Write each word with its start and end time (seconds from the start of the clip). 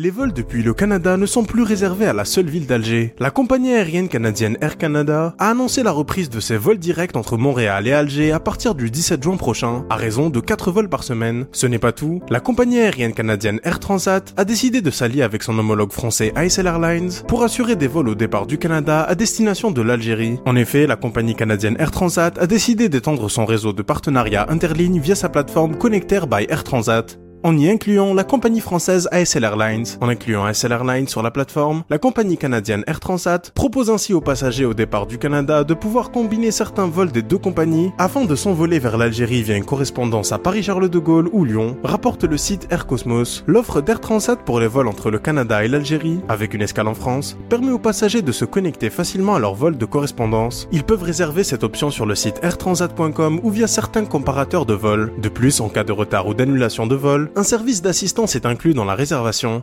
Les 0.00 0.10
vols 0.10 0.32
depuis 0.32 0.62
le 0.62 0.74
Canada 0.74 1.16
ne 1.16 1.26
sont 1.26 1.42
plus 1.42 1.64
réservés 1.64 2.06
à 2.06 2.12
la 2.12 2.24
seule 2.24 2.46
ville 2.46 2.68
d'Alger. 2.68 3.16
La 3.18 3.32
compagnie 3.32 3.74
aérienne 3.74 4.06
canadienne 4.06 4.56
Air 4.60 4.78
Canada 4.78 5.34
a 5.40 5.50
annoncé 5.50 5.82
la 5.82 5.90
reprise 5.90 6.30
de 6.30 6.38
ses 6.38 6.56
vols 6.56 6.78
directs 6.78 7.16
entre 7.16 7.36
Montréal 7.36 7.88
et 7.88 7.92
Alger 7.92 8.30
à 8.30 8.38
partir 8.38 8.76
du 8.76 8.92
17 8.92 9.20
juin 9.20 9.36
prochain, 9.36 9.84
à 9.90 9.96
raison 9.96 10.30
de 10.30 10.38
4 10.38 10.70
vols 10.70 10.88
par 10.88 11.02
semaine. 11.02 11.46
Ce 11.50 11.66
n'est 11.66 11.80
pas 11.80 11.90
tout, 11.90 12.20
la 12.30 12.38
compagnie 12.38 12.78
aérienne 12.78 13.12
canadienne 13.12 13.58
Air 13.64 13.80
Transat 13.80 14.32
a 14.36 14.44
décidé 14.44 14.82
de 14.82 14.92
s'allier 14.92 15.22
avec 15.22 15.42
son 15.42 15.58
homologue 15.58 15.90
français 15.90 16.30
ASL 16.36 16.68
Airlines 16.68 17.10
pour 17.26 17.42
assurer 17.42 17.74
des 17.74 17.88
vols 17.88 18.10
au 18.10 18.14
départ 18.14 18.46
du 18.46 18.56
Canada 18.56 19.02
à 19.02 19.16
destination 19.16 19.72
de 19.72 19.82
l'Algérie. 19.82 20.38
En 20.46 20.54
effet, 20.54 20.86
la 20.86 20.94
compagnie 20.94 21.34
canadienne 21.34 21.76
Air 21.80 21.90
Transat 21.90 22.38
a 22.38 22.46
décidé 22.46 22.88
d'étendre 22.88 23.28
son 23.28 23.44
réseau 23.44 23.72
de 23.72 23.82
partenariats 23.82 24.46
interlignes 24.48 25.00
via 25.00 25.16
sa 25.16 25.28
plateforme 25.28 25.76
Connecter 25.76 26.20
by 26.30 26.46
Air 26.48 26.62
Transat 26.62 27.18
en 27.42 27.56
y 27.56 27.68
incluant 27.68 28.14
la 28.14 28.24
compagnie 28.24 28.60
française 28.60 29.08
ASL 29.12 29.44
Airlines. 29.44 29.86
En 30.00 30.08
incluant 30.08 30.44
ASL 30.44 30.72
Airlines 30.72 31.08
sur 31.08 31.22
la 31.22 31.30
plateforme, 31.30 31.82
la 31.90 31.98
compagnie 31.98 32.36
canadienne 32.36 32.84
Air 32.86 33.00
Transat 33.00 33.50
propose 33.52 33.90
ainsi 33.90 34.12
aux 34.14 34.20
passagers 34.20 34.64
au 34.64 34.74
départ 34.74 35.06
du 35.06 35.18
Canada 35.18 35.64
de 35.64 35.74
pouvoir 35.74 36.10
combiner 36.10 36.50
certains 36.50 36.86
vols 36.86 37.12
des 37.12 37.22
deux 37.22 37.38
compagnies 37.38 37.92
afin 37.98 38.24
de 38.24 38.34
s'envoler 38.34 38.78
vers 38.78 38.98
l'Algérie 38.98 39.42
via 39.42 39.56
une 39.56 39.64
correspondance 39.64 40.32
à 40.32 40.38
Paris-Charles 40.38 40.88
de 40.88 40.98
Gaulle 40.98 41.28
ou 41.32 41.44
Lyon, 41.44 41.76
rapporte 41.84 42.24
le 42.24 42.36
site 42.36 42.66
Air 42.70 42.86
Cosmos. 42.86 43.44
L'offre 43.46 43.80
d'Air 43.80 44.00
Transat 44.00 44.38
pour 44.44 44.60
les 44.60 44.66
vols 44.66 44.88
entre 44.88 45.10
le 45.10 45.18
Canada 45.18 45.64
et 45.64 45.68
l'Algérie, 45.68 46.20
avec 46.28 46.54
une 46.54 46.62
escale 46.62 46.88
en 46.88 46.94
France, 46.94 47.36
permet 47.48 47.72
aux 47.72 47.78
passagers 47.78 48.22
de 48.22 48.32
se 48.32 48.44
connecter 48.44 48.90
facilement 48.90 49.34
à 49.34 49.38
leur 49.38 49.54
vol 49.54 49.76
de 49.76 49.84
correspondance. 49.84 50.68
Ils 50.72 50.84
peuvent 50.84 51.02
réserver 51.02 51.44
cette 51.44 51.64
option 51.64 51.90
sur 51.90 52.06
le 52.06 52.14
site 52.14 52.40
airtransat.com 52.42 53.40
ou 53.42 53.50
via 53.50 53.66
certains 53.66 54.04
comparateurs 54.04 54.66
de 54.66 54.74
vols. 54.74 55.12
De 55.18 55.28
plus, 55.28 55.60
en 55.60 55.68
cas 55.68 55.84
de 55.84 55.92
retard 55.92 56.26
ou 56.26 56.34
d'annulation 56.34 56.86
de 56.86 56.94
vol, 56.94 57.27
un 57.36 57.42
service 57.42 57.82
d'assistance 57.82 58.36
est 58.36 58.46
inclus 58.46 58.74
dans 58.74 58.84
la 58.84 58.94
réservation. 58.94 59.62